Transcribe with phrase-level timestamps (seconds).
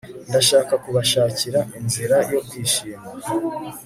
[0.29, 2.99] Ndashaka kubashakira inzira yo kwishima